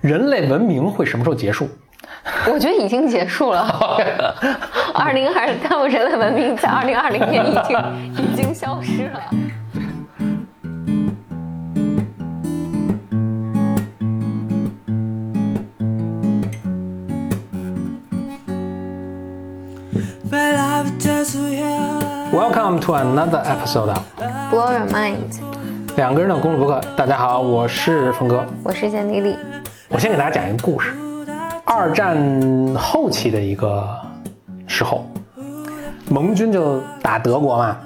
[0.00, 1.68] 人类文明会什么时候结束？
[2.50, 3.60] 我觉得已经结束了。
[4.96, 7.78] 二零二，他们人类文明在二零二零年已经
[8.16, 9.20] 已经消失了。
[22.32, 23.98] Welcome to another episode of
[24.50, 25.40] Blow your mind，
[25.96, 26.80] 两个人的公路博客。
[26.96, 28.46] 大家好，我是峰哥。
[28.64, 29.36] 我是简丽丽。
[29.92, 30.94] 我先给大家讲一个故事。
[31.64, 32.16] 二战
[32.76, 33.84] 后期的一个
[34.68, 35.04] 时候，
[36.08, 37.76] 盟军就打德国嘛，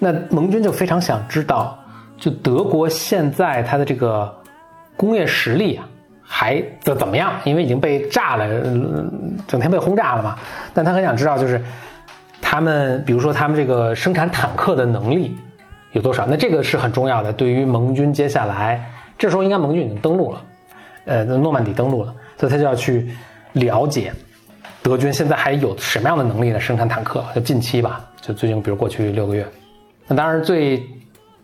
[0.00, 1.78] 那盟军就非常想知道，
[2.18, 4.32] 就德国现在它的这个
[4.96, 5.86] 工业实力啊，
[6.20, 7.32] 还怎怎么样？
[7.44, 9.04] 因为已经被炸了，呃
[9.46, 10.36] 整天被轰炸了嘛。
[10.74, 11.62] 但他很想知道，就是
[12.40, 15.36] 他们，比如说他们这个生产坦克的能力
[15.92, 16.26] 有多少？
[16.26, 18.84] 那这个是很重要的，对于盟军接下来，
[19.16, 20.42] 这时候应该盟军已经登陆了，
[21.04, 23.10] 呃，诺曼底登陆了，所以他就要去
[23.52, 24.12] 了解
[24.82, 27.24] 德军现在还有什么样的能力来生产坦克。
[27.34, 29.46] 就近期吧，就最近，比如过去六个月，
[30.06, 30.82] 那当然最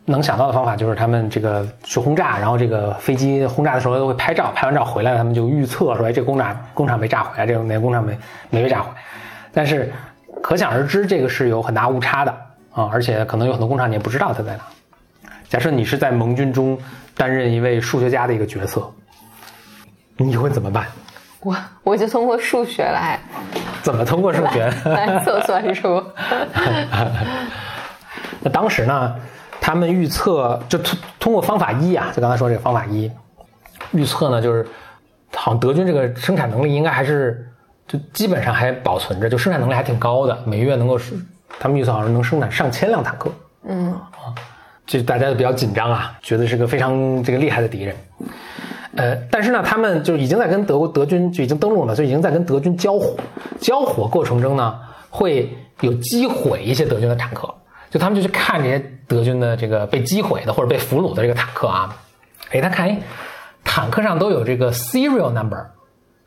[0.04, 8.18] 能想到的方法就是他们这个去轰炸，然后这个飞机轰炸的时候都会拍照，拍完照回来，他们就预测说，哎，这工厂工厂被炸毁，哎，这个哪个工厂没
[8.50, 8.90] 没被炸毁。
[9.52, 9.92] 但是
[10.42, 12.30] 可想而知，这个是有很大误差的
[12.72, 14.62] 啊，而且可能有很多工厂你也不知道它在哪。
[15.48, 16.78] 假设你是在盟军中
[17.16, 18.90] 担任一位数学家的一个角色，
[20.26, 20.86] 你会怎么办？
[21.40, 23.18] 我我就通过数学来
[23.80, 24.68] 怎么通过数学？
[24.86, 26.02] 来 测算出。
[28.42, 29.14] 那当时呢，
[29.60, 33.10] 他们预测就通通过方法一啊，就刚才说这个方法一，
[33.92, 34.66] 预测呢就是，
[35.34, 37.48] 好像德军这个生产能力应该还是
[37.86, 41.14] 就基本上还保存着，就生产能力还挺高的，每月能够是
[41.60, 43.30] 他们预测好像能生产上千辆坦克，
[43.62, 43.96] 嗯，
[44.86, 47.94] 就大家就比较紧张啊，觉得是个非常这个厉害的敌人。
[48.98, 53.14] 呃，但是呢，他们就已经在跟德国德军就已经登陆了，就已经在跟德军交火。
[53.60, 57.48] 交火过程中呢，会有击毁一些德军的坦克，
[57.90, 61.96] 就他们就去看这些德军的这个被击毁的或者被俘虏的这个坦克啊。
[62.50, 62.98] 哎，他看，哎，
[63.62, 65.64] 坦克上都有这个 serial number，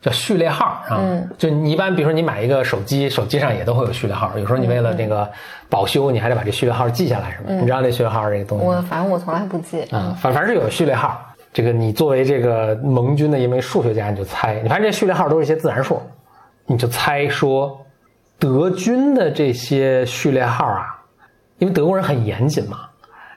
[0.00, 0.96] 叫序列号啊。
[0.98, 4.32] 嗯就你一般，比如说你买一个手机，手机上也都会有序列号。
[4.38, 5.28] 有时候你为了那个
[5.68, 7.52] 保修，你还得把这序列号记下来什么？
[7.60, 8.64] 你知道那序列号这个东西？
[8.64, 9.82] 我反正我从来不记。
[9.90, 11.20] 啊，反反正是有序列号。
[11.52, 16.00] 这个你作为这个盟军的一名数学家，你就猜，你发现这序列号都是一些自然数，
[16.64, 17.84] 你就猜说，
[18.38, 21.02] 德军的这些序列号啊，
[21.58, 22.78] 因为德国人很严谨嘛，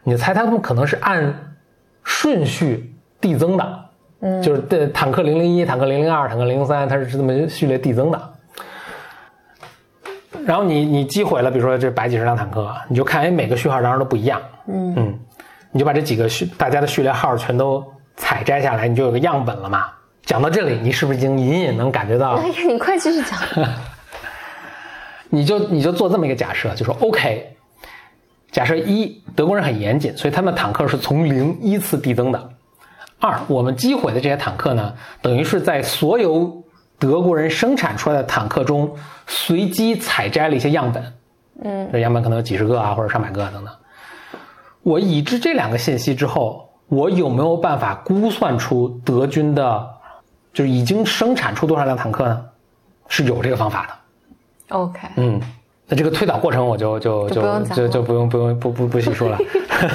[0.04, 1.56] 你就猜他们可能是按
[2.04, 3.80] 顺序递增的，
[4.22, 8.34] 嗯，就是的坦克零零一、坦克零零二、坦克零零三，它是这么序列递增的。
[10.46, 14.94] 然后你你击毁了，比如说这百几十辆坦克，你就看，哎，每个序号当然都不一样，嗯。
[14.96, 15.20] 嗯，
[15.72, 17.84] 你就把这几个序大家的序列号全都
[18.16, 19.88] 采摘下来，你就有个样本了嘛。
[20.24, 22.48] 讲到这里，你是不是已经隐隐能感觉到哎？
[22.48, 23.40] 呀，你快继续讲。
[25.30, 27.56] 你就你就做这么一个假设，就说 OK，
[28.52, 32.50] 假设一德国人很严谨，所以他们的坦克是从零依次递增的。
[33.20, 36.64] 二，我们击毁的这些坦克呢，等于是在所有
[36.98, 38.96] 德国人生产出来的坦克中
[39.28, 41.14] 随机采摘了一些样本，
[41.64, 43.74] 嗯，这样本可能有几十个啊，或者上百个啊等等。
[44.84, 49.90] 我已知这两个信息之后，我有没有办法估算出德军的，
[50.54, 52.46] 就是已经生产出多少辆坦克呢？
[53.08, 54.76] 是有这个方法的。
[54.76, 55.40] OK，嗯，
[55.88, 59.38] 那这个推导过程我就就就就就不用不用不不不细说了。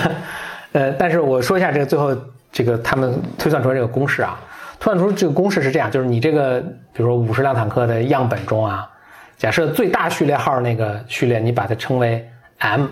[0.73, 2.17] 呃，但是我说一下这个最后
[2.53, 4.39] 这个他们推算出来这个公式啊，
[4.79, 6.61] 推算出这个公式是这样，就是你这个
[6.93, 8.89] 比如说五十辆坦克的样本中啊，
[9.37, 12.25] 假设最大序列号那个序列你把它称为
[12.59, 12.87] M，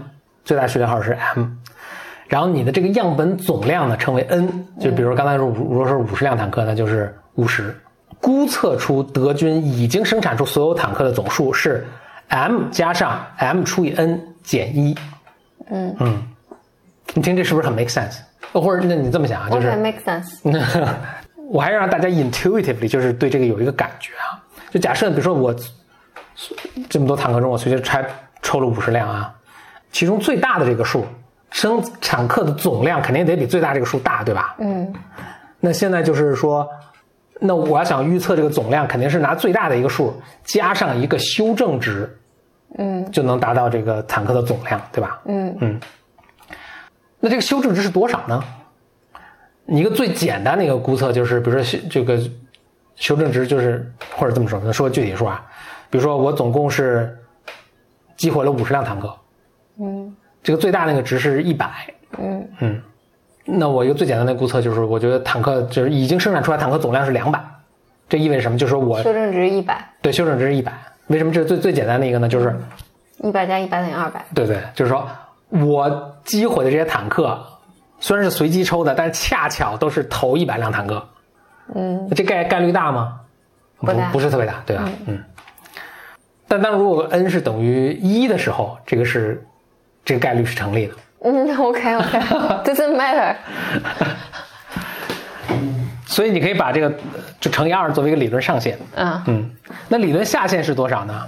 [0.44, 1.44] 最大序列号是 M，
[2.28, 7.74] 然后你的这个样本总量呢称为 N，就比如刚才说五如果是五十辆坦克，那就是五十。
[8.20, 11.86] 估测出德军已经生产出所有坦克的总数是
[12.28, 14.96] M 加上 M 除以 N 减一。
[15.70, 16.22] 嗯嗯，
[17.14, 18.18] 你听这是不是很 make sense？
[18.52, 20.38] 或者那你这么想啊，就是 OK make sense。
[21.48, 24.42] 我还是让大家 intuitively 就是对这个有一个感觉啊。
[24.70, 25.54] 就假设比如说我
[26.90, 28.04] 这么多坦克中，我随机拆
[28.42, 29.32] 抽了五十辆啊，
[29.92, 31.06] 其中最大的这个数
[31.50, 34.54] 生产课的总量肯定得比最大这个数大，对吧？
[34.58, 34.92] 嗯
[35.60, 36.68] 那现在就是说，
[37.40, 40.14] 那我要想预测这个总量，肯定是拿最大的一个数
[40.44, 42.18] 加上一个修正值，
[42.76, 45.20] 嗯就能达到这个坦克的总量，对吧？
[45.24, 45.80] 嗯嗯。
[47.18, 48.44] 那这个修正值是多少呢？
[49.64, 52.16] 你一个最简单的一个估测就是，比如说这个
[52.94, 55.44] 修正值就是，或者这么说，说具体数啊，
[55.90, 57.18] 比如说我总共是
[58.16, 59.12] 击毁了五十辆坦克，
[59.80, 61.70] 嗯这个最大那个值是一百，
[62.18, 62.82] 嗯嗯，
[63.44, 67.42] 那我一个最简单的估测就是，我觉得坦克就是已经生产出来坦克总量是两百，
[68.08, 68.56] 这意味着什么？
[68.56, 70.72] 就是说我修正值一百，对修正值是一百。
[71.08, 72.28] 为什么这是最最简单的一个呢？
[72.28, 72.54] 就是
[73.22, 74.24] 一百加一百等于二百。
[74.34, 75.08] 对对，就是说
[75.48, 77.38] 我击毁的这些坦克
[77.98, 81.08] 虽然是随机抽的，但是恰巧都是头一百辆坦克。
[81.74, 83.20] 嗯，这概概率大吗？
[83.80, 84.88] 不大不是特别大，对吧？
[85.06, 85.22] 嗯。
[86.46, 89.46] 但当如果 n 是等于一的时候，这个是
[90.08, 90.94] 这个概率是成立的。
[91.22, 93.34] 嗯，OK OK，doesn't matter。
[96.06, 96.90] 所以你可以把这个
[97.38, 98.78] 就乘以二作为一个理论上限。
[98.94, 99.50] 嗯，嗯，
[99.88, 101.22] 那理论下限是多少呢？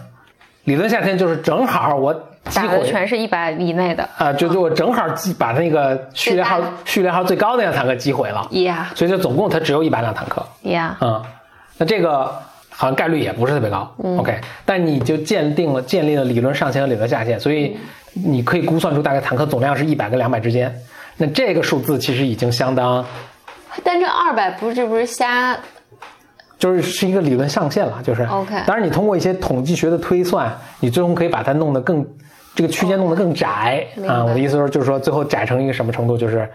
[0.64, 2.20] 理论下限就是正好我击
[2.54, 4.08] 打的毁全是一百以内的。
[4.16, 10.42] 啊，就就我正好击把那个序列号序列号最高的那辆坦克击毁了，Yeah 所以就总共它只有一百辆坦克。
[10.64, 11.22] Yeah，嗯，
[11.76, 12.24] 那这个
[12.70, 13.94] 好像概率也不是特别高。
[14.16, 17.76] OK，但你就鉴定了建立了理论上限和理论下限，所以
[18.12, 20.74] 你可以估算出大概坦克总量是一百跟两百之间。
[21.16, 23.04] 那这个数字其实已经相当，
[23.84, 25.58] 但这二百不是这不是瞎
[26.58, 32.06] 就是是一个理论上限了，就是 OK 当然，你通过一些统计学的推算，你最终可以把它弄得更
[32.54, 34.24] 这个区间弄得更窄啊。
[34.24, 36.48] 我的意思是，就是说最后窄成一个什么程度，就是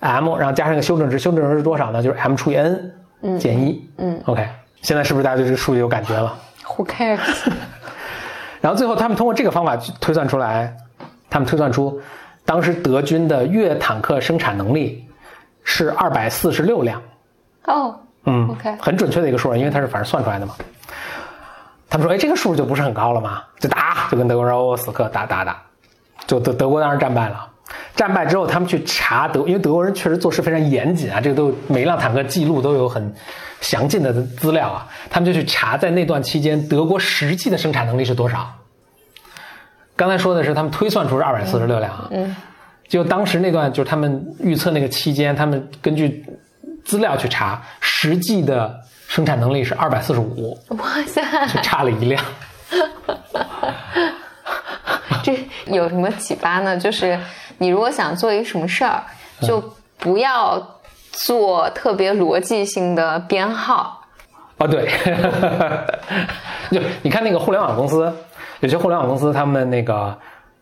[0.00, 2.02] m，然后加上一个修正值，修正值是多少呢？
[2.02, 3.88] 就是 m 除以 n 减一。
[3.98, 4.46] 嗯，OK，
[4.82, 7.18] 现在是不是大家对这个数据有感觉了？Who cares？
[8.60, 10.76] 然后最后他们通过这个方法去推算出来，
[11.28, 12.00] 他们推算出
[12.44, 15.04] 当时德军的月坦克生产能力
[15.64, 17.02] 是二百四十六辆。
[17.64, 20.54] 哦，嗯 OK 很准确的一个数，因为它是反正算出来的嘛。
[21.88, 25.62] 他们说，哎，这个数就不是很高了嘛，就打，就跟德国人欧沃斯克打打打，
[26.26, 27.48] 就德德国当然战败了。
[27.94, 33.12] 战败之后，他们去查德，因为德国人确实做事非常严谨啊，这个都每一辆坦克记录都有很
[33.60, 34.86] 详尽的资料啊。
[35.08, 38.52] 他们就去查，在那段期间德国实际的生产能力是多少。
[39.96, 42.36] 刚才说的是他们推算出是二百四十六辆啊，嗯，
[42.86, 46.24] 就当时那段就是他们预测那个期间，他们根据
[46.84, 48.78] 资料去查，实际的
[49.08, 52.22] 生产能力是二百四十五，哇塞，就差了一辆。
[55.24, 56.76] 这有什么启发呢？
[56.76, 57.18] 就是
[57.58, 59.02] 你如果想做一个什么事儿，
[59.40, 59.62] 就
[59.98, 60.78] 不要
[61.10, 64.02] 做特别逻辑性的编号。
[64.58, 64.88] 哦，对，
[66.70, 68.12] 就你看那个互联网公司，
[68.60, 70.16] 有些互联网公司他们那个。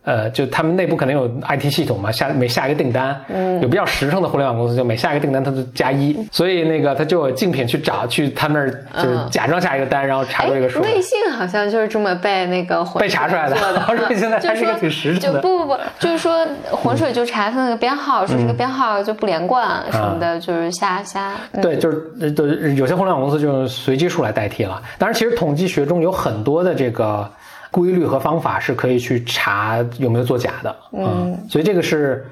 [0.07, 10.79] 呃，就他们内部可能有 IT 系统嘛，下每下一个订单，嗯，有比较实诚的互联网公司，就每下一个订单他就加一，所以那个他就有竞品去找，去他那儿就是嗯假装下一个单，然后查出这个数。
[10.83, 21.31] 微信好像就是这么被那个被查出来的水做的 瑞幸现在还是一个挺实诚的就不不不，就是说浑水就查他那个编号，说这个编号就不连贯什么的，就是瞎瞎。
[21.53, 24.79] 嗯对，就是呃对，有些互联网公司就用随机数来代替了。
[24.99, 27.27] 当然，其实统计学中有很多的这个
[27.75, 30.73] 规律和方法是可以去查有没有作假的。
[30.93, 32.25] 嗯，所以这个是，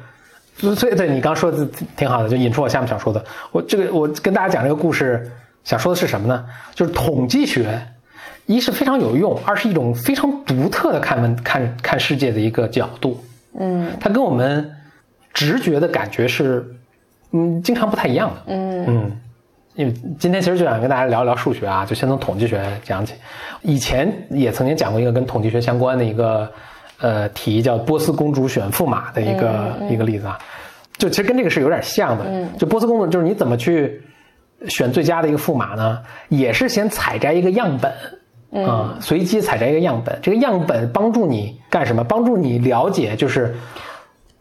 [0.55, 1.67] 所以对你刚说的
[1.97, 3.21] 挺好的，就引出我下面想说的。
[3.51, 5.29] 我这个我跟大家讲这个故事，
[5.65, 6.45] 想说的是什么呢？
[6.73, 7.85] 就是统计学，
[8.45, 13.21] 一是非常有用，二是一种非常独特的看问看看世界的一个角度。
[13.59, 14.71] 嗯它跟我们
[15.33, 16.65] 直觉的感觉是，
[17.31, 18.41] 嗯，经常不太一样的。
[18.47, 19.11] 嗯嗯，
[19.75, 23.13] 因为今天其实就想跟大家聊一聊数学啊，就先从统计学讲起。
[23.61, 26.51] 以前也曾经讲过一个跟统计学相关的一个
[26.99, 30.37] 呃题，叫波斯公主选驸马的一个、一个例子啊，
[30.97, 32.47] 就其实跟这个是有点像的。
[32.57, 34.01] 就波斯公主就是你怎么去
[34.67, 35.99] 选最佳的一个驸马呢？
[36.29, 37.91] 也是先采摘一个样本。
[38.67, 42.03] 啊、随机采摘一个样本，这个样本帮助你干什么？
[42.03, 43.51] 帮助你了解就是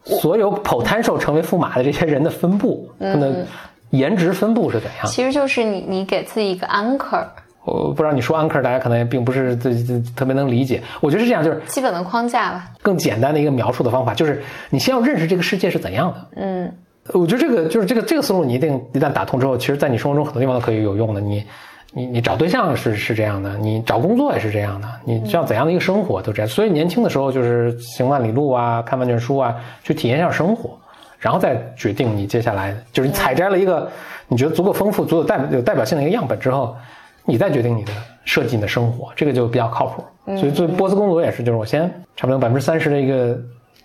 [0.05, 3.47] 所有 potential 成为驸马的这些人的分布，他们的
[3.93, 5.07] 颜值分布是怎样？
[5.07, 7.25] 其实就是你你给自己一个 anchor，
[7.65, 10.83] 我不知道你说 anchor，大家可能也并不是这这特别能理解。
[11.01, 12.69] 我觉得是这样，就是基本的框架吧。
[12.83, 16.27] 更简单的一个描述的方法，就是你先要认识这个世界是怎样的。
[16.37, 16.73] 嗯
[17.13, 21.21] 我觉得这个就是这个这个思路，你一定一旦打通之后，其实在你生活中很多地方都可以有用的。
[21.21, 21.45] 你
[21.93, 26.49] 你你找对象是是这样的，你找工作也是这样的，你需要怎样的一个生活都这样。
[26.49, 30.79] 所以年轻的时候就是行万里路啊，看万卷书啊，去体验一下生活，
[31.23, 33.89] 然后再决定你接下来就是你采摘了一个
[34.27, 36.77] 你觉得足够丰富、足够代有代表性的一个样本之后，
[37.25, 37.93] 你再决定你的
[38.25, 40.05] 设计你的生活，这个就比较靠谱。
[40.37, 43.39] 所以，做波斯公主也是，就是我先差不多百分之三十的一个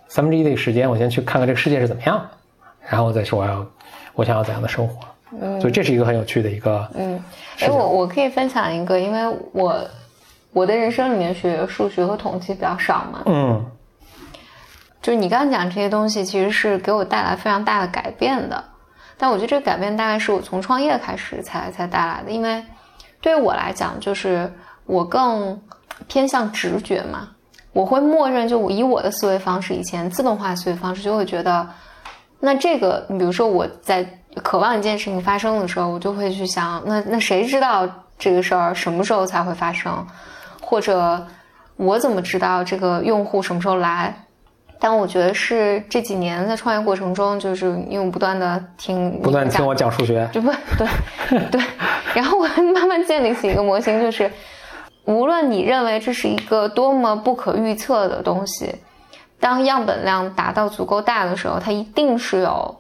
[0.08, 2.29] 三分之一的一个时间，我先去看看这个世界是怎么样的。
[2.89, 3.65] 然后再说我要
[4.15, 5.08] 我想要怎样的生活。
[5.39, 7.22] 嗯，所以这是一个很有趣的一个，嗯，
[7.60, 9.86] 哎，我我可以分享一个，因为我
[10.53, 13.65] 我的人生里面学数学和统计比较少嘛，嗯
[15.08, 18.62] 就是你刚刚讲这些东西，其实是给我带来非常大的改变的。
[19.18, 22.62] 但我觉得这个改变大概是我从创业开始才才带来的，因为
[23.22, 24.52] 对于我来讲，就是
[24.86, 25.58] 我更
[26.10, 27.30] 偏向直觉嘛，
[27.72, 31.66] 我会默认就以我的思维方式，以前自动化思维方式就会觉得，
[32.42, 34.06] 那这个你比如说我在
[34.44, 37.88] 渴望一件事情发生的时候，我就会去想，那那谁知道
[38.20, 40.06] 这个事儿什么时候才会发生，
[40.62, 41.26] 或者
[41.78, 44.14] 我怎么知道这个用户什么时候来？
[44.79, 51.62] 但我觉得是这几年在创业过程中，就是因为不断的听不断听我讲数学， 就不对对，
[52.13, 54.31] 然后我慢慢建立起一个模型，就是
[55.05, 58.75] 无论你认为这是一个多么不可预测的东西，
[59.39, 62.75] 当样本量达到足够大的时候，它一定是有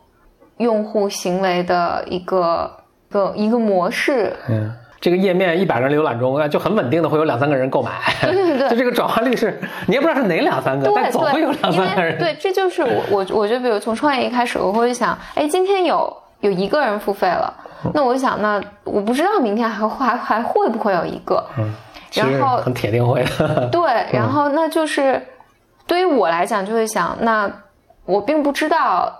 [0.57, 2.71] 用户行为的一个
[3.09, 4.35] 个一个模式。
[4.49, 4.73] 嗯。
[4.99, 7.91] 这个页面一百个人浏览中，就很稳定的会有两三个人购买。
[8.21, 12.17] 对对对， 就这个转化率是，你也不知道是哪两三个，但总会有两三个人。
[12.17, 17.53] 对，这就是我我我就比如从创业一开始，我会想，哎，今天有有一个人付费了，
[17.93, 21.45] 那我想，那我不知道明天还还还会不会有一个。
[21.57, 21.73] 嗯，
[22.13, 23.23] 然后很铁定会。
[23.71, 25.21] 对，然后那就是
[25.85, 27.49] 对于我来讲，就会想，那
[28.05, 29.13] 我并不知道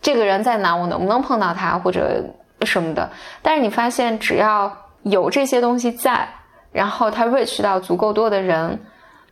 [0.00, 2.22] 这个人在哪，我能不能碰到他或者
[2.62, 3.08] 什么的。
[3.40, 4.70] 但是你发现，只要
[5.02, 6.28] 有这些东西在，
[6.72, 8.78] 然后它 reach 到足够多的人，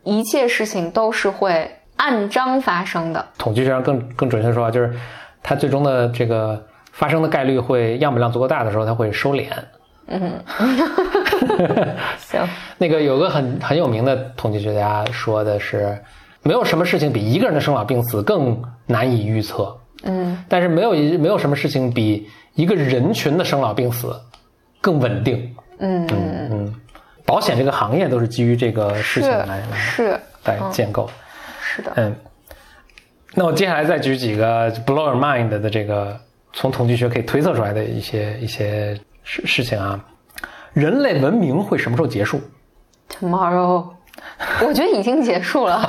[0.03, 3.25] 一切事情都是会按章发生的。
[3.37, 4.93] 统计学上更更准确的说法，就是
[5.41, 9.47] 它最终的这个发生的概率会样本量足够大的时候，它会收敛。
[10.07, 10.43] 嗯，
[12.19, 12.45] 行。
[12.77, 15.97] 那个有个很很有名的统计学家说的是，
[16.43, 19.77] 没有什么事情比一个人的生老病死更难以预测。
[20.03, 24.13] 嗯，但是没有一没有什么事情比一个人群的生老病死
[24.81, 25.55] 更稳定。
[25.81, 26.75] 嗯嗯嗯，
[27.25, 31.09] 保险这个行业都是基于这个事情来是来建构，
[31.61, 32.15] 是的，嗯。
[33.33, 36.19] 那我接下来再举几个 blow your mind 的这个
[36.51, 39.99] 从统计学可以推测出来的一些一些事事情啊。
[40.73, 42.41] 人类文明会什么时候结束
[43.09, 43.89] ？Tomorrow，
[44.65, 45.81] 我觉得已经结束了。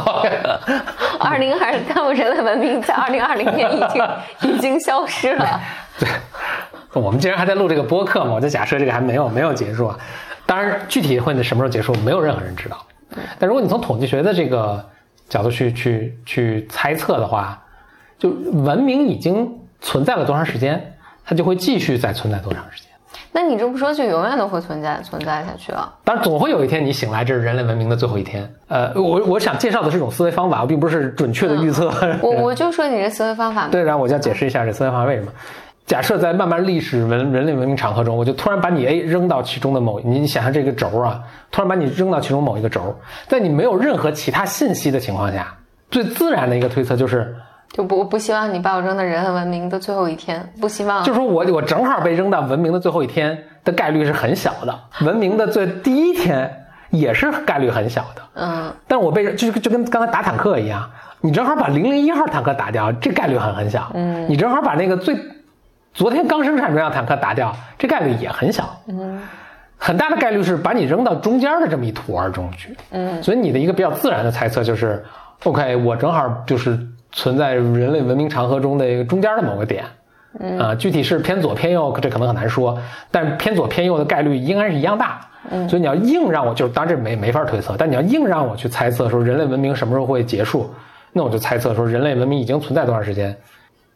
[1.20, 4.08] 二零二，但我人类文明在二零二零年已经
[4.54, 5.60] 已经消失了。
[5.98, 6.08] 对。
[7.00, 9.98] 我们既然还在录这个播客嘛，我就假设这个还没有没有结束啊。
[10.44, 12.76] 当然，具体会什么时候结束，没有任何人知道。
[13.38, 14.84] 但如果你从统计学的这个
[15.28, 17.62] 角度去去去猜测的话，
[18.18, 20.94] 就文明已经存在了多长时间，
[21.24, 22.90] 它就会继续再存在多长时间。
[23.34, 25.90] 那你这么说，就永远都会存在存在下去了？
[26.04, 28.52] 当然，总会有一天你醒来，这是人类文明的最后一天。
[28.68, 31.90] 呃，我我想介绍的是一种思维方法，并不是准确的预测。
[32.20, 33.68] 我我就说你这思维方法。
[33.72, 35.32] 对，然后我就要解释一下这思维方法为什么。
[35.92, 41.20] 假设在慢慢历史文人类文明长河中，我就突然把你 A 扔到其中的某，你想象这个轴啊，
[41.50, 42.96] 突然把你扔到其中某一个轴，
[43.28, 45.54] 在你没有任何其他信息的情况下，
[45.90, 47.36] 最自然的一个推测就是，
[47.72, 56.50] 就不不希望你把我扔到人类文明的最后一天，不希望，就是说我我正好被扔到文明的最后一天的概率是很小的，文明的最第一天
[56.88, 60.88] 也是概率很小的，嗯，但是我被就就跟刚才打坦克一样，
[61.20, 65.14] 你正好把零零一号坦克打掉，这概率很很小，嗯，你正好把那个最。
[65.94, 69.20] 昨天刚生产这辆坦克打掉，这概率也很小，嗯，
[69.76, 75.04] 很大的概率是把你扔到中间的这么一坨儿中去，嗯，所以你的一个比较自然的猜测就是
[75.44, 76.78] ，OK，我正好就是
[77.12, 79.84] 存在人类文明长河中的一个中间的某个点，
[80.40, 80.58] 嗯。
[80.58, 82.78] 啊，具体是偏左偏右，这可能很难说，
[83.10, 85.20] 但偏左偏右的概率应该是一样大，
[85.50, 90.72] 嗯，所以你要硬让我，就是当然这没没法推测，但你要硬让我去猜测说人类文明什么时候会结束，
[91.12, 93.36] 那我就猜测说人类文明已经存在多长时间。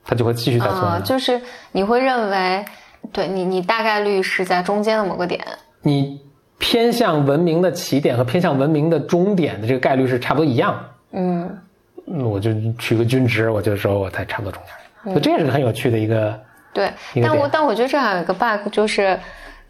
[0.08, 1.40] 它就会继续在存在，就是
[1.72, 2.64] 你会认为，
[3.12, 5.44] 对你，你大概率是在中间的某个点。
[5.82, 6.20] 你
[6.58, 10.78] 偏向文明的起点和偏向文明的终点的这个概率是差不多一样。
[11.10, 11.58] 嗯，
[12.04, 15.20] 那我就取个均值，我就说我在差不多中间。
[15.20, 16.38] 这也是个很有趣的一个。
[16.72, 19.18] 对，但我但我觉得这还有一个 bug，就是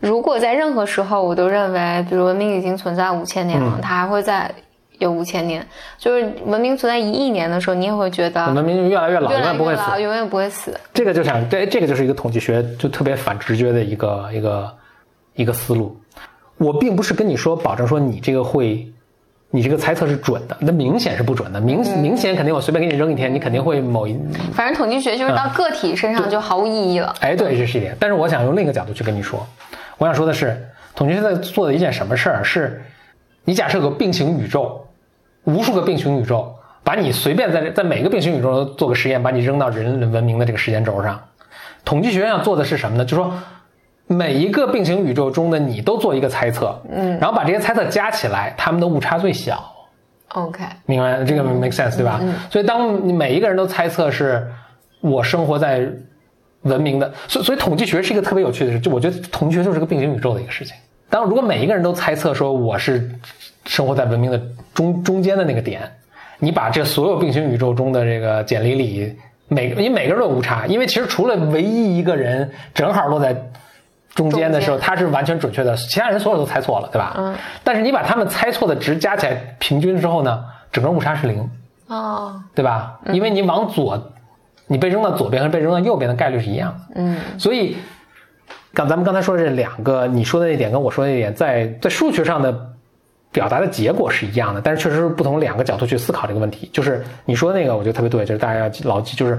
[0.01, 4.51] 如果在任何时候我都认为，比如文明已经存在五千年了，它还会在。
[4.99, 5.67] 有五千年，
[5.99, 10.79] 就是文明存在一亿年的时候，你也会觉得文明越来越老，永远不会死，永远不会死。
[10.95, 14.75] 这个就想，这这个就是一个统计学就特别反直觉的一个一个
[15.35, 15.95] 一个思路。
[16.57, 18.91] 我并不是跟你说保证说你这个会，
[19.51, 21.61] 你这个猜测是准的，那明显是不准的。
[21.61, 24.19] 明明显肯定我随便给你扔一天，你肯定会某一。
[24.55, 27.15] 反正统计学就是到个体身上就毫无意义了。
[27.21, 27.95] 哎，对，这是一点。
[28.01, 29.47] 但是我想用另一个角度去跟你说，
[29.99, 30.59] 我想说的是，
[30.95, 32.83] 统计学在做的一件什么事儿是，
[33.45, 34.83] 你假设有个并行宇宙。
[35.47, 41.19] 无数个并行宇宙，把你随便在在每个并行宇宙都做个实验，把你扔到人文明的这个时间轴上。
[41.85, 43.05] 统计学上做的是什么呢？
[43.05, 43.33] 就是说，
[44.09, 49.73] 每一个并行宇宙中的你都做一个猜测，嗯，然后把这些猜测加起来，他们的误差最小。
[50.31, 52.21] OK，明白这个 make sense 对吧？
[52.51, 54.45] 所以当你每一个人都猜测是
[55.01, 55.89] 我生活在
[56.63, 60.77] 文明的，所所以统计学是一个特别有趣的事，就我觉得统计学就是个并行宇宙的一个事情。
[61.09, 63.09] 当如果每一个人都猜测说我是。
[63.67, 64.41] 生活在文明的
[64.73, 65.83] 中中间的那个点，
[66.39, 69.15] 你把这所有并行宇宙中的这个简里里
[69.49, 73.37] 每个因为每个人都有误差，因为其实除了唯一一个人正好落在
[74.15, 77.15] 中间的时候，他是完全准确的，其他人所有都猜错了，对吧？
[77.19, 77.37] 嗯。
[77.63, 81.49] 但是你把他们猜错的值加起来平均之后呢，整个误差是零，
[81.89, 82.99] 哦，对吧？
[83.13, 84.11] 因为你往左，
[84.67, 86.95] 你被扔到左边和被扔到右边的概率是一样的。
[86.95, 87.77] 嗯所以，
[88.73, 92.73] 刚咱们刚才说的这两个，你说的那点跟我说的那点，在在数学上的
[93.33, 96.71] 表达的结果是一样的，但是确实是不同两个角度去思考这个问题。
[96.73, 99.39] 就是你说那个，我觉得特别对，就是大家要牢记，就是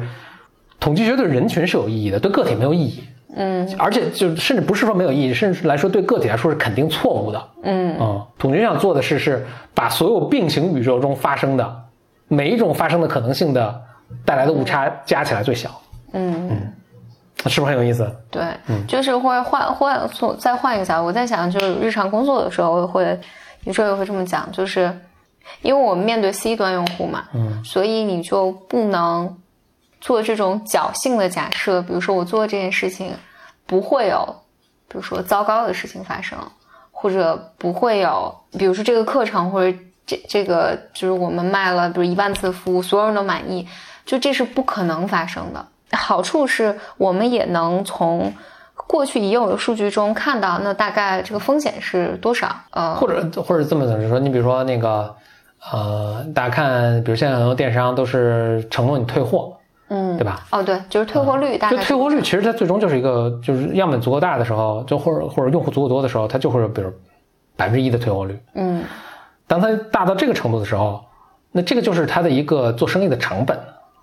[0.80, 3.04] 统计学对人群是有意义的，对个体没有意义。
[3.40, 7.44] 嗯而且就甚至不是说没有意义，甚至来说对个体来说是肯定错误的。
[7.64, 11.84] 嗯嗯，统计学想做的是是把所有并行宇宙中发生的
[12.28, 13.80] 每一种发生的可能性的
[14.26, 15.70] 带来的误差加起来最小，
[16.14, 16.74] 嗯嗯，
[17.46, 18.10] 是不是很有意思？
[18.32, 18.44] 对，
[18.88, 23.20] 就是会换换从再换一个角度，我在想，就是日常工作的时候会
[23.68, 24.98] 有时候也会这么讲，就是
[25.62, 29.38] 因为我们面对 C 端用户嘛，嗯所以你就不能
[30.00, 33.14] 做这种侥幸的假设，比如说我做这件事情
[33.66, 34.36] 不会有，
[34.88, 36.38] 比如说糟糕的事情发生，
[36.92, 43.68] 或者不会有，比如说这个课程或者这这个就是我们卖了，比如一万次服务，所有人都满意，
[44.06, 45.68] 就这是不可能发生的。
[45.92, 48.34] 好处是我们也能从
[48.86, 52.56] 过去已有的数据中看到，那大概这个风险是多少？
[52.72, 54.20] 呃，或者或者这么怎么说？
[54.20, 55.16] 你比如说那个
[55.72, 59.58] 呃，大家看，比如现在很多电商都是承诺你退货，
[59.90, 60.46] 嗯，对吧？
[60.52, 66.92] 哦，对，就是退货率大概就退货率，其实它最终就是一个，就是样本足够大的时候，就或者或者用户足够多的时候，它就会有比如
[67.56, 68.40] 百分之一的退货率。
[68.54, 68.84] 嗯
[69.48, 71.04] 当它大到这个程度的时候，
[71.52, 73.58] 那这个就是它的一个做生意的成本，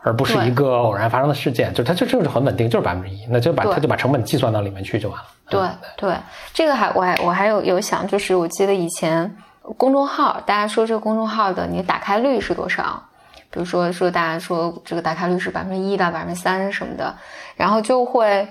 [0.05, 1.75] 而不是一个偶然发生的事件。
[1.75, 5.27] 就它就就是很稳定，就是百分之一，那就把对它就把成本计算到里面去就完了。
[5.49, 6.17] 对嗯对，
[6.53, 9.37] 这个还我还我还有有想，就是我记得以前
[9.77, 13.03] 公众号，大家说这个公众号的你打开率是多少？
[13.51, 17.13] 比如说说大家说这个打开率是百分之一到百分之三什么的，
[17.57, 18.47] 然后就会。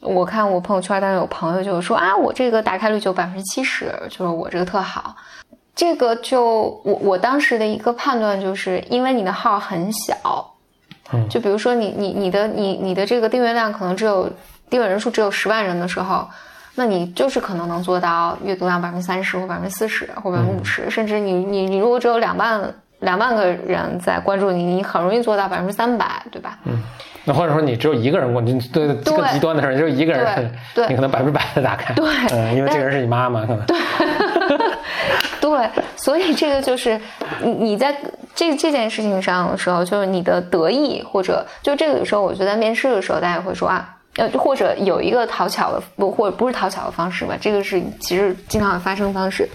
[0.00, 5.16] 我看我朋友圈当然有朋友就说啊，我这个打开率就百分之七十，就是我这个特好。
[5.74, 10.14] 这个就我我当时的一个判断就是，因为你的号很小，
[11.14, 11.28] 嗯。
[11.28, 14.30] 就比如说你你你的你你的这个订阅量可能只有
[14.68, 16.28] 订阅人数只有十万人的时候，
[16.74, 26.58] 那你就是可能能做到阅读量百分之三十或百分之四十或百分之五十，甚至你你你如果只有两万两万个人在关注你，你很容易做到百分之三百，对吧？
[26.64, 26.82] 嗯
[27.26, 30.88] 那或者说你只有一个人过，你对对更极端的时候，你只有一个人，对对。
[30.92, 32.04] 你可能百分之百的打开，对。
[32.32, 33.74] 嗯，因为这个人是你妈妈，可能，对，
[35.44, 36.98] 对，所以这个就是
[37.42, 37.94] 你你在
[38.34, 49.46] 这这件事情上的时候，就是你的得意，或者就这个有时候，我觉得在面试的时候，大家会说啊，呃，或者有一个讨巧的不，或者不是讨巧的方式吧，这个是其实经常会发生方式。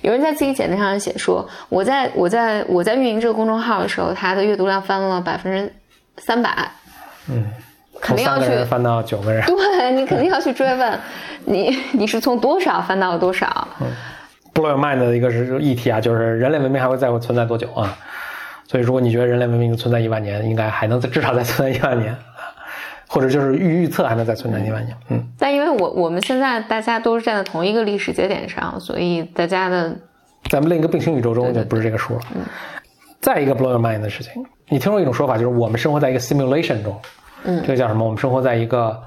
[0.00, 5.72] 有人在自己简历上写说，我在我在我在运营这个公众号的时候，它的阅读量翻了百分之
[6.18, 6.50] 三百，
[7.28, 7.46] 嗯，
[8.00, 10.98] 肯定要去翻到九个人，对你肯定要去追问，
[11.44, 13.68] 你你是从多少翻到了多少？
[14.56, 17.96] Blow your mind 的一个是议题啊，就是人类文明还会再会存在多久啊？
[18.66, 22.16] 所以如果你觉得人类文明存在一万年，应该还能再至少再存在一万年，
[23.06, 24.96] 或者就是预预测还能再存在一万年。
[25.10, 29.94] 嗯，但因为我我们现在大家都是站在同一个历史节点上，所以大家的
[30.50, 32.20] 咱们另一个并行宇宙中就不是这个数了。
[32.34, 32.40] 嗯
[33.18, 36.96] 再一个 blow your mind 的事情，你听说一种说法，就是我们生活在一个 simulation 中，
[37.44, 38.04] 嗯这个叫什么？
[38.04, 39.02] 我们生活在一个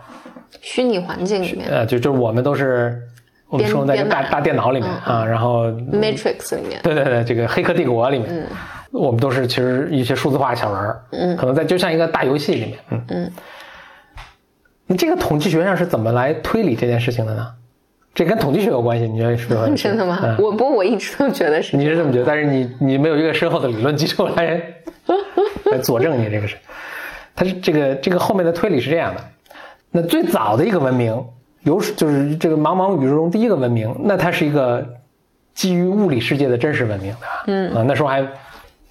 [0.60, 3.02] 虚拟环境里面呃，就就是我们都是
[3.50, 8.46] 我们编生活在一个大大电脑里面嗯啊，然后，Matrix 里面，对对对，这个《黑客帝国》里面，
[8.92, 13.32] 我们都是其实一些数字化小人儿，嗯可能在就像一个大游戏里面，嗯嗯。
[14.86, 17.48] 那这个统计学上是怎么来推理这件事情的呢？
[18.14, 19.76] 这跟统计学有关系，你觉得是不是？
[19.76, 20.20] 真的吗？
[20.24, 24.62] 嗯我不过我一直都觉得是你是这么觉得，但是你你没有一个深厚的理论基础来
[25.72, 26.56] 来佐证你这个是，
[27.36, 29.22] 它是这个这个后面的推理是这样的。
[29.92, 31.24] 那最早的一个文明，
[31.62, 34.86] 有就是这个茫茫宇宙中第一个文明，那它是一个
[35.54, 37.16] 基于物理世界的真实文明？
[37.48, 38.26] 嗯啊，那时候还。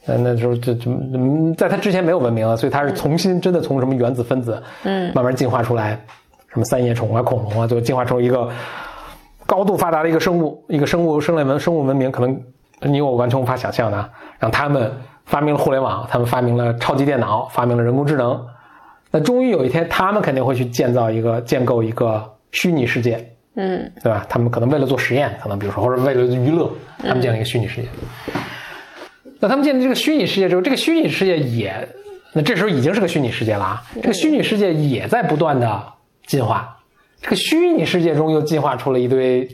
[0.06, 6.00] 呃，那时候就就嗯在它之前没有文明了，所以它是重新真的从什么原子分子，嗯慢慢进化出来，
[6.50, 8.48] 什么三叶虫啊、恐龙啊，最后进化出一个
[9.44, 12.42] 高度发达的一个生物，一个生物生类文生物文明，可能
[12.80, 14.90] 你我完全无法想象的啊，让他们
[15.26, 18.46] 发明了互联网，他们发明了超级电脑，发明了人工智能，
[19.10, 24.26] 那终于有一天，他们肯定会去建造一个建构一个虚拟世界，嗯对吧？
[24.28, 27.88] 他们可能为了做实验，可能比如说或者为了娱乐，他们建了一个虚拟世界。
[29.40, 31.88] 那他们建立这个虚拟世界之后，这个虚拟世界也，
[32.32, 33.82] 那这时候已经是个虚拟世界了啊。
[34.02, 35.82] 这个虚拟世界也在不断的
[36.26, 36.76] 进化，
[37.20, 39.48] 这个虚拟世界中又进化出了一堆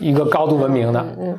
[0.00, 1.00] 一个高度文明的。
[1.20, 1.38] 嗯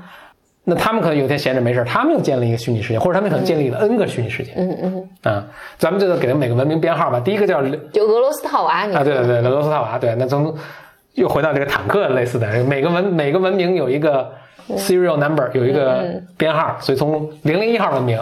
[0.66, 4.54] 那他们可能有一天闲着没事，他们又建立一个虚拟世界，或者他们可能建立了 N 个虚拟世界。
[4.56, 5.44] 嗯嗯，啊，
[5.80, 7.20] 咱们就给它每个文明编号吧。
[7.20, 10.56] 第一个叫就俄罗斯套娃，你啊，对对对，俄罗斯套娃，对，那从
[11.20, 14.32] 又回到这个坦克类似的，每个文每个文明有一个
[14.78, 18.18] serial number，有一个编号，所以从零零一号文明，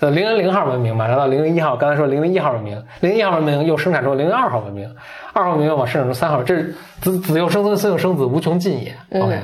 [0.00, 4.94] 呃零零零号文明马上到零零一号，刚才说零零一号文明，零零一号文明又生产出零零二号文明，
[5.32, 8.94] 二号文明又往生产出三号，这是子子又生孙，孙又生子，无穷尽也。
[9.18, 9.38] OK，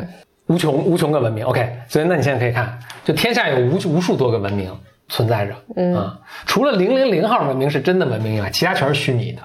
[0.48, 1.46] 无穷无穷个文明。
[1.46, 4.70] OK，所以那你现在可以看，就天下有无无数多个文明
[5.08, 9.42] 存在着，嗯啊，除了零零零号文明是真的文明以外，其他全是虚拟的。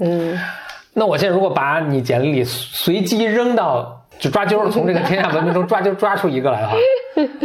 [0.00, 0.36] 嗯，
[0.94, 6.76] 那我现在如果把你简历里随机扔到，就抓阄从这个天下文明中抓阄抓出一个来的话，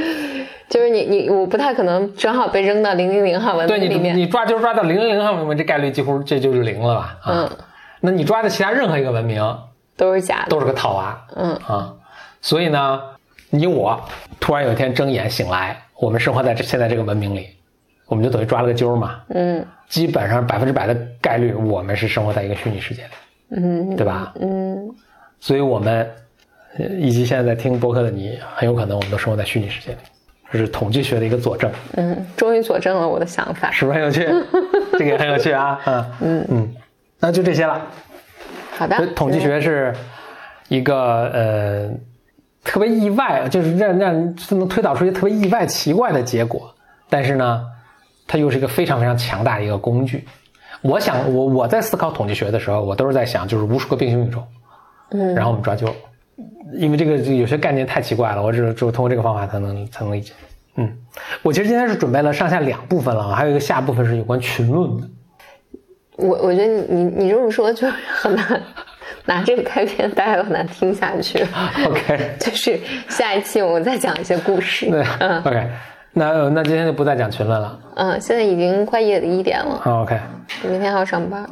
[0.69, 4.15] 就是你你我不太可能正好被扔到零零零号文对你明里面。
[4.15, 7.17] 你抓阄抓到零零零号文明，这概率几乎这就是零了吧？
[7.23, 7.49] 啊，嗯，
[8.01, 9.43] 那你抓的其他任何一个文明
[9.97, 10.49] 都是假的。
[10.49, 11.93] 都是个套娃，嗯啊，
[12.41, 13.01] 所以呢，
[13.49, 13.99] 你我
[14.39, 17.47] 突然有一天睁眼醒来，我们生活在这现在这个文明里，
[18.05, 23.09] 我们就等于抓了个阄嘛，嗯基本上百分之百的概率，我们是生活在一个虚拟世界里，
[23.51, 24.33] 嗯对吧？
[24.39, 24.89] 嗯
[25.39, 26.09] 所以我们
[26.77, 29.97] 呃以及现在在听播客的你，很有可能我们都生活在虚拟世界里，
[30.51, 33.71] 这是统计学的一个佐证，嗯，终于佐证了我的想法。
[33.71, 34.27] 是不是很有趣？
[34.93, 36.75] 这个也很有趣啊， 嗯，嗯嗯，
[37.19, 37.81] 那就这些了。
[38.77, 39.93] 好的统计学是
[40.67, 41.89] 一个呃
[42.63, 46.73] 特别意外，就是让让人能推导出一些特别意外奇怪的结果，
[47.09, 47.63] 但是呢，
[48.27, 50.25] 它又是一个非常非常强大的一个工具。
[50.81, 54.43] 我想，我我在思考统计学的时候，我都是在想，就是无数个平行宇宙，
[55.11, 55.91] 嗯然后我们抓阄，
[56.73, 60.33] 因为这个有些概念太奇怪了，我只有只有通过这个方法才能才能理解。
[60.75, 60.89] 嗯，
[61.41, 65.07] 我其实今天是准备了上下两部分了，还有一个下部分是有关群论的。
[66.15, 68.61] 我我觉得你你你这么说就很难
[69.25, 71.45] 拿这个开篇，大家都很难听下去。
[71.85, 74.89] OK，就是下一期我们再讲一些故事。
[74.89, 75.67] 对嗯，OK，
[76.13, 77.79] 那那今天就不再讲群论了。
[77.95, 80.19] 嗯，现在已经快夜里一点了，好，OK。
[80.63, 81.47] 明天还要上班。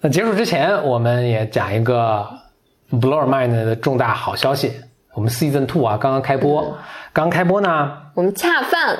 [0.00, 2.26] 那结束之前，我们也讲一个
[2.90, 4.72] Blow Your Mind 的重大好消息。
[5.14, 6.76] 我们 Season Two 啊，刚刚开播，
[7.12, 8.98] 刚开播呢，我们恰饭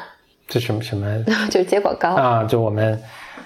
[0.49, 2.15] 这什么什么 就是接广告。
[2.15, 2.45] 啊？
[2.45, 3.01] 就我们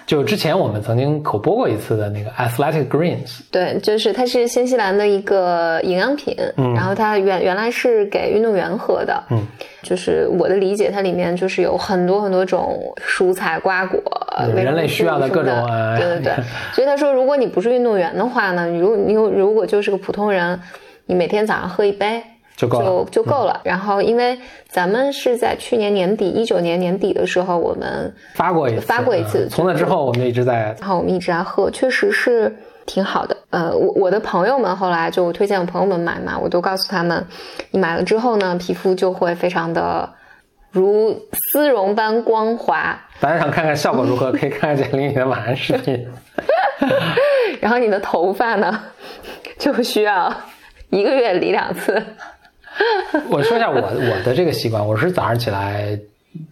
[0.05, 6.35] 就之前我们曾经口播过一次的那个 Athletic Greens，对，就是它是新西兰的一个营养品，
[6.75, 9.45] 然后它原原来是给运动员喝的，嗯，
[9.81, 14.01] 就是我的理解，它里面就是有很多很多种蔬菜瓜果，
[14.53, 15.53] 人类需要的各种
[15.97, 16.33] 对对对，
[16.73, 20.59] 所以他说，如果你不是运动员的话呢，你如你有如果就是个普通人，
[21.05, 22.21] 你每天早上喝一杯。
[22.55, 23.59] 就够就就够了。
[23.63, 24.37] 然后，因为
[24.67, 33.35] 咱们是在去年年底，一九年年底的时候，我们发过一次，发过一次嗯从那之后，我们就一直在然后我们一直在喝，确实是挺好的。
[33.49, 37.25] 呃，我我的朋友们后来就我推荐我朋友们买嘛，我都告诉他们，
[37.71, 40.09] 你买了之后呢，皮肤就会非常的
[40.71, 41.19] 如
[41.53, 46.07] 丝绒般光滑，大家想看看效果如何， 可以看看简历里的晚安视频。
[47.59, 48.83] 然后你的头发呢，
[49.57, 50.33] 就需要
[50.89, 52.01] 一个月理两次。
[53.29, 55.99] 我说一下我我的这个习惯，我是早上起来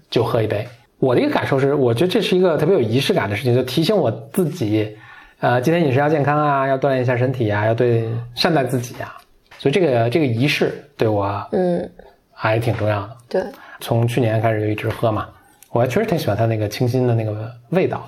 [0.10, 0.67] 就喝一杯。
[0.99, 4.97] 我的一个感受是，我觉得这是一个特别有仪式感的事情，就提醒我自己，
[5.39, 9.15] 呃，今天饮食要健康啊，要锻炼一下身体啊，要对善待自己啊。
[9.58, 11.89] 所以这个这个仪式对我嗯，
[12.34, 13.10] 还挺重要的。
[13.29, 13.43] 对，
[13.79, 15.29] 从去年开始就一直喝嘛，
[15.71, 18.05] 我还确实挺喜欢它那个清新的那个味道。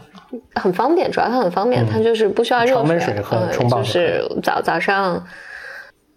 [0.56, 5.26] 很方便，主要它很方便，它就是不需要热常温水喝嗯冲泡就是早早上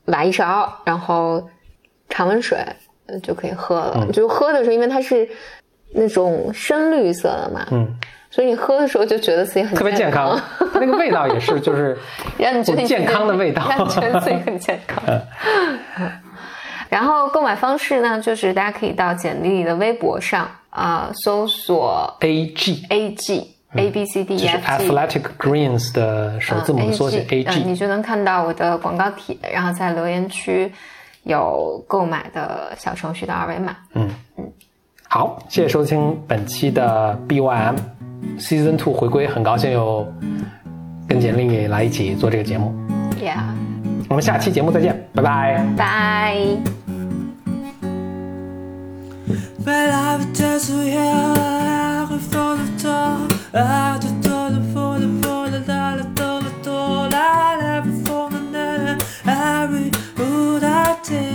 [0.06, 1.48] 挖一勺，然后
[2.14, 2.58] 常温水
[3.06, 3.94] 呃就可以喝了。
[3.96, 5.28] 嗯就喝的时候，因为它是
[5.92, 7.86] 那种深绿色的嘛，嗯，
[8.30, 10.40] 所以你喝的时候就觉得自己很特别健康，
[10.74, 11.96] 那个味道也是 就是
[12.38, 13.66] 让你觉得健康的味道。
[13.68, 15.02] 让你觉得自己很健康。
[16.88, 24.88] 然后购买方式呢，就是大家可以到简历里的微博上啊、搜索 A G，A G A B C D 就 E 是 F G。
[24.88, 27.60] Athletic Greens 的首字母缩写 A 嗯 G。
[27.64, 30.72] 你就能看到我的广告帖，然后在留言区
[31.24, 33.76] 有购买的小程序的二维码。
[33.94, 34.08] 嗯
[34.38, 34.50] 嗯
[35.08, 37.76] 好，谢谢收听本期的 BYM
[38.38, 40.06] Season Two 回归，很高兴又
[41.06, 42.74] 跟简历来一起做这个节目。
[43.20, 43.38] Yeah，
[44.08, 45.64] 我们下期节目再见，拜拜。
[45.76, 46.36] 拜。
[49.64, 50.58] Belle de
[52.82, 53.16] temps,
[53.54, 54.13] à de
[61.04, 61.33] to